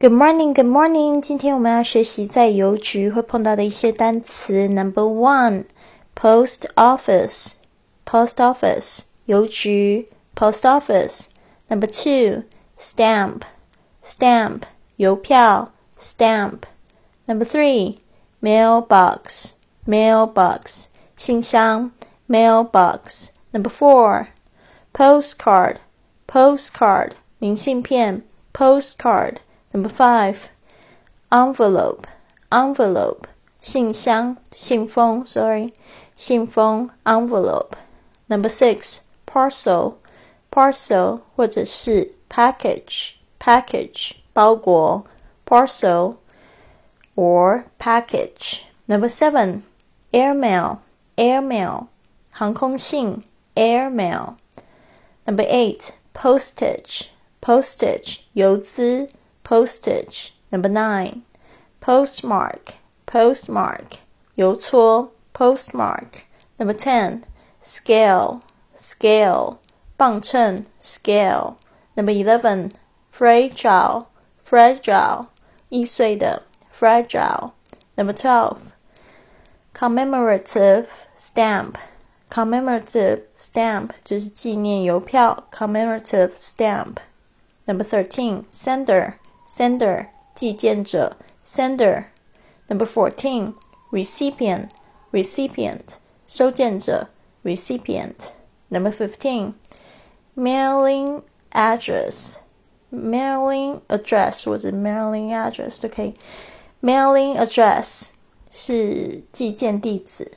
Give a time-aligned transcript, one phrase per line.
[0.00, 1.20] Good morning, good morning。
[1.20, 4.68] 今天我们要学习在邮局会碰到的一些单词。
[4.68, 5.64] Number one,
[6.14, 7.52] post office,
[8.04, 12.42] post office，邮局，post office。Number two,
[12.78, 13.42] stamp,
[14.04, 14.62] stamp，
[14.96, 17.98] 邮票，stamp。Number three,
[18.42, 19.52] mailbox,
[19.86, 20.86] mailbox，
[21.16, 21.92] 信箱，
[22.28, 24.26] mailbox。Number four,
[24.92, 25.76] postcard,
[26.26, 28.22] postcard，明信片，
[28.52, 29.36] postcard。
[29.78, 30.36] Number five,
[31.30, 32.06] envelope,
[32.50, 33.26] envelope,
[33.60, 35.72] 信箱，信封，sorry,
[36.16, 37.72] 信封，envelope.
[38.28, 39.94] Number six, parcel,
[40.50, 45.04] parcel 或者是 package, package 包裹，
[45.44, 46.16] parcel
[47.16, 48.60] or package.
[48.86, 49.62] Number seven,
[50.12, 50.78] airmail,
[51.16, 51.88] airmail
[52.30, 54.36] 航空信，airmail.
[55.26, 57.06] Number eight, postage,
[57.40, 59.08] postage 邮资。
[59.42, 60.32] postage.
[60.50, 61.22] Number nine,
[61.80, 62.74] postmark,
[63.06, 63.98] postmark,
[64.36, 66.22] 邮戳 postmark.
[66.58, 67.24] Number ten,
[67.62, 68.40] scale,
[68.74, 69.58] scale,
[69.96, 71.56] 磅秤 scale.
[71.94, 72.72] Number eleven,
[73.12, 74.06] fragile,
[74.44, 75.26] fragile,
[75.68, 77.52] 易碎的 fragile.
[77.96, 78.58] Number twelve,
[79.72, 81.76] commemorative stamp,
[82.30, 86.98] commemorative stamp 就是纪念邮票 commemorative stamp.
[87.66, 89.14] Number thirteen, sender
[89.58, 92.04] sender 寄件者 sender.
[92.66, 93.54] Number fourteen
[93.90, 94.68] recipient
[95.12, 95.80] recipient
[96.26, 97.08] 收件者
[97.42, 98.14] recipient.
[98.68, 99.52] Number fifteen
[100.34, 102.36] mailing address
[102.90, 106.14] mailing address 或者 mailing address 都可以。
[106.80, 108.08] mailing address
[108.50, 110.32] 是寄件地址，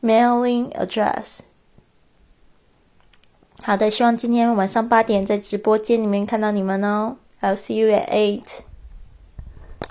[0.00, 1.40] mailing address。
[3.62, 7.16] 好的，希望今天晚上八点在直播间里面看到你们哦。
[7.43, 8.63] I'll see you at 8.